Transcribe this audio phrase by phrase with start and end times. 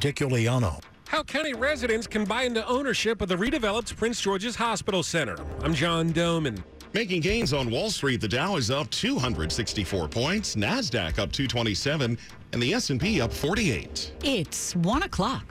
[0.00, 0.82] Dick Uliano.
[1.08, 5.36] How county residents can buy into ownership of the redeveloped Prince George's Hospital Center.
[5.62, 6.62] I'm John Domen.
[6.94, 12.18] Making gains on Wall Street, the Dow is up 264 points, Nasdaq up 227,
[12.52, 14.12] and the S&P up 48.
[14.24, 15.44] It's one o'clock.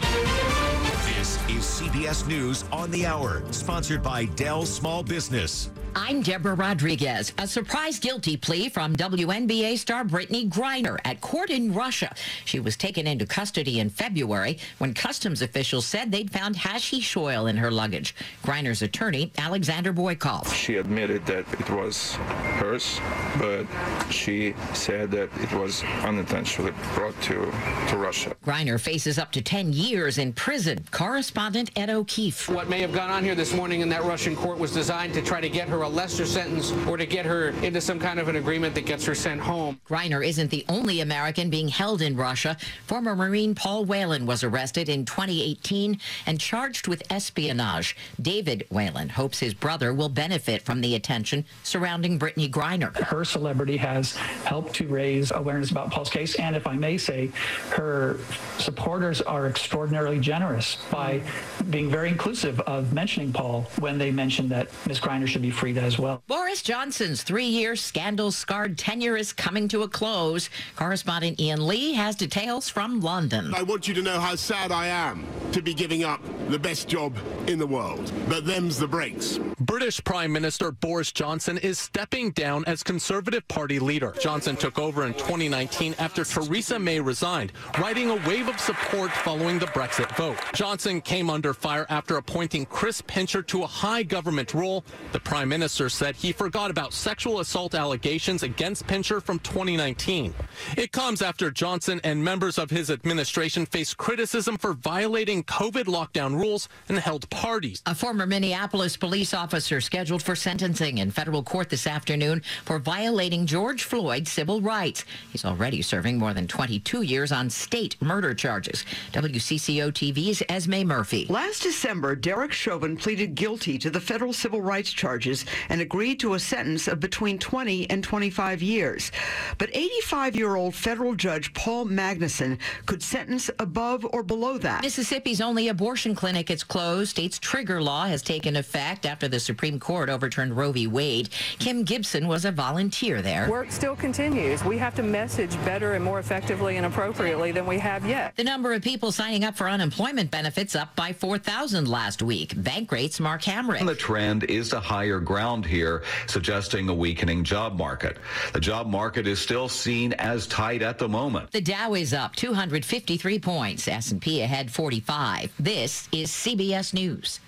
[0.00, 5.70] This is CBS News on the Hour, sponsored by Dell Small Business.
[5.96, 7.32] I'm Deborah Rodriguez.
[7.38, 12.14] A surprise guilty plea from WNBA star Brittany Griner at court in Russia.
[12.44, 17.48] She was taken into custody in February when customs officials said they'd found hashish oil
[17.48, 18.14] in her luggage.
[18.44, 20.52] Griner's attorney, Alexander Boykov.
[20.54, 22.14] She admitted that it was
[22.60, 23.00] hers,
[23.38, 23.66] but
[24.12, 27.52] she said that it was unintentionally brought to,
[27.88, 28.36] to Russia.
[28.46, 30.84] Griner faces up to 10 years in prison.
[30.92, 32.48] Correspondent Ed O'Keefe.
[32.48, 35.22] What may have gone on here this morning in that Russian court was designed to
[35.22, 38.28] try to get her a lesser sentence or to get her into some kind of
[38.28, 39.80] an agreement that gets her sent home.
[39.88, 42.56] Griner isn't the only American being held in Russia.
[42.86, 47.96] Former Marine Paul Whelan was arrested in 2018 and charged with espionage.
[48.20, 52.94] David Whelan hopes his brother will benefit from the attention surrounding Brittany Griner.
[52.96, 57.30] Her celebrity has helped to raise awareness about Paul's case, and if I may say,
[57.70, 58.18] her
[58.58, 61.22] supporters are extraordinarily generous by
[61.70, 65.00] being very inclusive of mentioning Paul when they mention that Ms.
[65.00, 66.22] Griner should be freed as well.
[66.26, 70.50] Boris Johnson's three year scandal scarred tenure is coming to a close.
[70.76, 73.54] Correspondent Ian Lee has details from London.
[73.54, 76.88] I want you to know how sad I am to be giving up the best
[76.88, 78.12] job in the world.
[78.28, 79.38] But them's the breaks.
[79.70, 84.12] British Prime Minister Boris Johnson is stepping down as Conservative Party leader.
[84.20, 89.60] Johnson took over in 2019 after Theresa May resigned, riding a wave of support following
[89.60, 90.38] the Brexit vote.
[90.54, 94.84] Johnson came under fire after appointing Chris Pincher to a high government role.
[95.12, 100.34] The Prime Minister said he forgot about sexual assault allegations against Pincher from 2019.
[100.76, 106.34] It comes after Johnson and members of his administration faced criticism for violating COVID lockdown
[106.34, 107.84] rules and held parties.
[107.86, 113.46] A former Minneapolis police officer scheduled for sentencing in federal court this afternoon for violating
[113.46, 115.04] George Floyd's civil rights.
[115.32, 118.84] He's already serving more than 22 years on state murder charges.
[119.12, 121.26] WCCO TV's Esme Murphy.
[121.28, 126.34] Last December, Derek Chauvin pleaded guilty to the federal civil rights charges and agreed to
[126.34, 129.10] a sentence of between 20 and 25 years.
[129.58, 134.82] But 85-year-old federal judge Paul Magnuson could sentence above or below that.
[134.82, 137.10] Mississippi's only abortion clinic is closed.
[137.10, 140.86] State's trigger law has taken effect after the Supreme Court overturned Roe v.
[140.86, 141.30] Wade.
[141.58, 143.48] Kim Gibson was a volunteer there.
[143.50, 144.64] Work still continues.
[144.64, 148.36] We have to message better and more effectively and appropriately than we have yet.
[148.36, 152.54] The number of people signing up for unemployment benefits up by 4,000 last week.
[152.56, 153.84] Bankrate's Mark Hamrick.
[153.84, 158.18] The trend is to higher ground here, suggesting a weakening job market.
[158.52, 161.50] The job market is still seen as tight at the moment.
[161.50, 163.88] The Dow is up 253 points.
[163.88, 165.52] S&P ahead 45.
[165.58, 167.40] This is CBS News.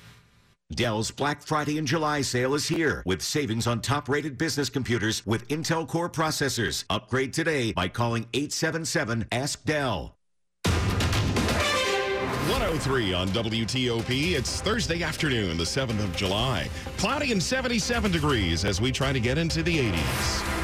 [0.75, 5.25] Dell's Black Friday and July sale is here with savings on top rated business computers
[5.27, 6.85] with Intel Core processors.
[6.91, 10.17] Upgrade today by calling 877 Ask Dell.
[12.49, 14.33] 103 on WTOP.
[14.33, 16.69] It's Thursday afternoon, the 7th of July.
[16.97, 20.62] Cloudy and 77 degrees as we try to get into the 80s.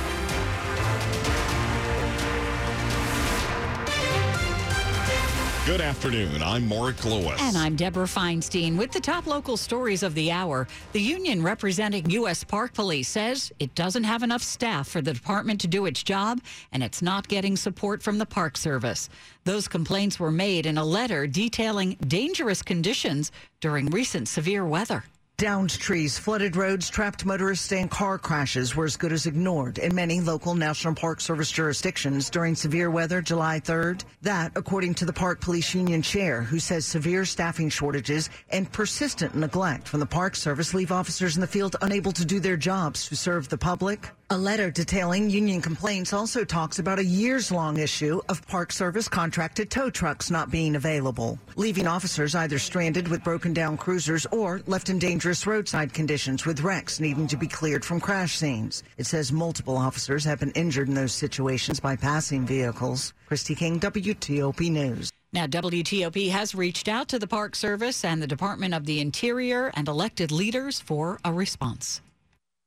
[5.69, 6.43] Good afternoon.
[6.43, 7.39] I'm Mark Lewis.
[7.43, 10.67] And I'm Deborah Feinstein with the top local stories of the hour.
[10.93, 12.43] The union representing U.S.
[12.43, 16.41] Park Police says it doesn't have enough staff for the department to do its job,
[16.73, 19.11] and it's not getting support from the Park Service.
[19.45, 23.31] Those complaints were made in a letter detailing dangerous conditions
[23.61, 25.05] during recent severe weather.
[25.39, 29.95] Downed trees, flooded roads, trapped motorists, and car crashes were as good as ignored in
[29.95, 34.03] many local National Park Service jurisdictions during severe weather July 3rd.
[34.23, 39.37] That, according to the Park Police Union chair, who says severe staffing shortages and persistent
[39.37, 43.09] neglect from the Park Service leave officers in the field unable to do their jobs
[43.09, 44.11] to serve the public.
[44.31, 49.09] A letter detailing union complaints also talks about a years long issue of Park Service
[49.09, 54.61] contracted tow trucks not being available, leaving officers either stranded with broken down cruisers or
[54.67, 58.83] left in dangerous roadside conditions with wrecks needing to be cleared from crash scenes.
[58.99, 63.15] It says multiple officers have been injured in those situations by passing vehicles.
[63.31, 65.11] Kristi King, WTOP News.
[65.33, 69.73] Now, WTOP has reached out to the Park Service and the Department of the Interior
[69.73, 72.03] and elected leaders for a response.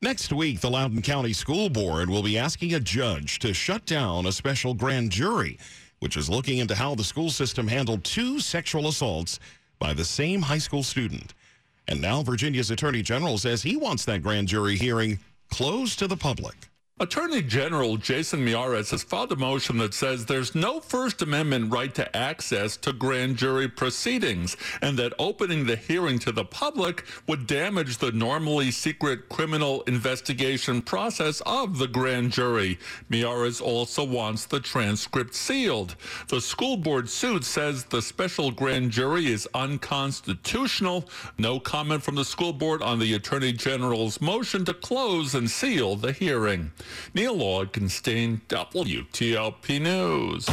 [0.03, 4.25] Next week, the Loudoun County School Board will be asking a judge to shut down
[4.25, 5.59] a special grand jury,
[6.00, 9.39] which is looking into how the school system handled two sexual assaults
[9.77, 11.36] by the same high school student.
[11.88, 15.19] And now Virginia's Attorney General says he wants that grand jury hearing
[15.51, 16.71] closed to the public.
[17.01, 21.95] Attorney General Jason Miyares has filed a motion that says there's no First Amendment right
[21.95, 27.48] to access to grand jury proceedings and that opening the hearing to the public would
[27.48, 32.77] damage the normally secret criminal investigation process of the grand jury.
[33.09, 35.95] Miyares also wants the transcript sealed.
[36.27, 41.09] The school board suit says the special grand jury is unconstitutional.
[41.39, 45.95] No comment from the school board on the Attorney General's motion to close and seal
[45.95, 46.69] the hearing.
[47.14, 50.46] Neil Augenstein, WTOP News.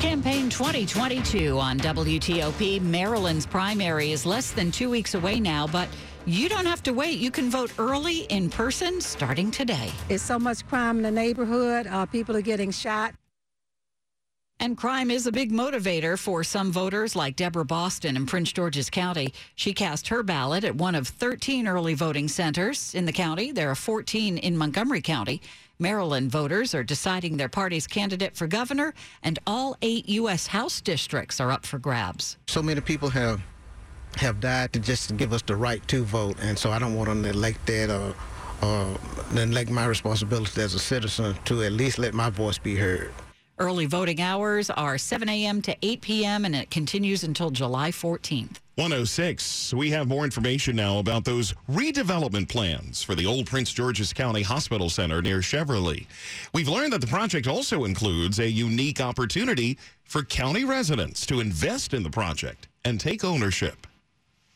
[0.00, 2.80] Campaign 2022 on WTOP.
[2.80, 5.88] Maryland's primary is less than two weeks away now, but
[6.26, 7.18] you don't have to wait.
[7.18, 9.90] You can vote early in person starting today.
[10.08, 11.86] It's so much crime in the neighborhood.
[11.86, 13.14] Uh, people are getting shot.
[14.62, 18.90] And crime is a big motivator for some voters like Deborah Boston in Prince George's
[18.90, 19.32] County.
[19.54, 23.52] She cast her ballot at one of 13 early voting centers in the county.
[23.52, 25.40] There are 14 in Montgomery County.
[25.78, 28.92] Maryland voters are deciding their party's candidate for governor,
[29.22, 30.48] and all eight U.S.
[30.48, 32.36] House districts are up for grabs.
[32.46, 33.40] So many people have
[34.16, 37.08] have died to just give us the right to vote, and so I don't want
[37.08, 38.14] to neglect that or,
[38.62, 38.98] or
[39.32, 43.10] neglect my responsibility as a citizen to at least let my voice be heard.
[43.60, 45.60] Early voting hours are 7 a.m.
[45.60, 48.56] to 8 p.m., and it continues until July 14th.
[48.76, 49.74] 106.
[49.74, 54.40] We have more information now about those redevelopment plans for the old Prince George's County
[54.40, 56.06] Hospital Center near Cheverly.
[56.54, 61.92] We've learned that the project also includes a unique opportunity for county residents to invest
[61.92, 63.86] in the project and take ownership.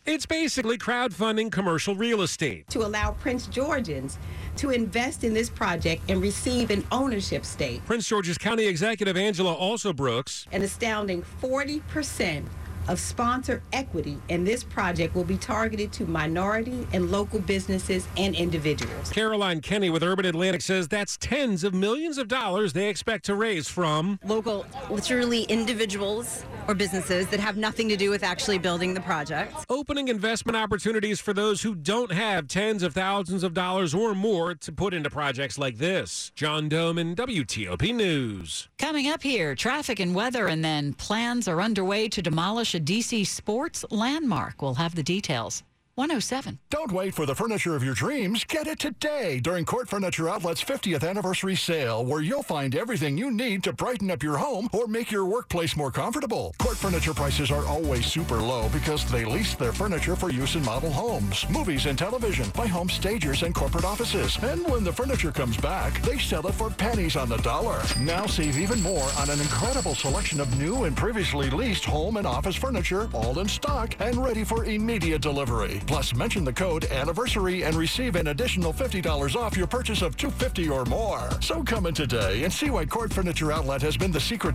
[0.07, 2.69] It's basically crowdfunding commercial real estate.
[2.69, 4.19] To allow Prince Georgians
[4.57, 7.83] to invest in this project and receive an ownership stake.
[7.87, 10.47] Prince George's County Executive Angela Alsobrooks.
[10.53, 12.45] An astounding 40%
[12.89, 18.35] of sponsor equity in this project will be targeted to minority and local businesses and
[18.35, 19.11] individuals.
[19.11, 23.35] Caroline Kenny with Urban Atlantic says that's tens of millions of dollars they expect to
[23.35, 28.95] raise from local, literally individuals or businesses that have nothing to do with actually building
[28.95, 29.55] the project.
[29.69, 34.55] Opening investment opportunities for those who don't have tens of thousands of dollars or more
[34.55, 36.33] to put into projects like this.
[36.35, 38.69] John Domen, WTOP News.
[38.79, 43.27] Coming up here, traffic and weather, and then plans are underway to demolish a DC
[43.27, 44.63] sports landmark.
[44.63, 45.63] We'll have the details.
[45.97, 46.59] 107.
[46.71, 48.43] Don't wait for the furniture of your dreams.
[48.43, 53.31] Get it today during Court Furniture Outlet's 50th anniversary sale, where you'll find everything you
[53.31, 56.53] need to brighten up your home or make your workplace more comfortable.
[56.59, 60.65] Court Furniture prices are always super low because they lease their furniture for use in
[60.65, 64.37] model homes, movies, and television by home stagers and corporate offices.
[64.43, 67.81] And when the furniture comes back, they sell it for pennies on the dollar.
[68.01, 72.27] Now save even more on an incredible selection of new and previously leased home and
[72.27, 75.81] office furniture, all in stock and ready for immediate delivery.
[75.87, 80.69] Plus, mention the code anniversary and receive an additional $50 off your purchase of 250
[80.69, 81.29] or more.
[81.41, 84.55] So come in today and see why Court Furniture Outlet has been the secret